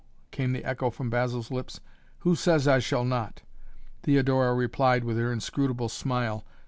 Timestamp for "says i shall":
2.33-3.05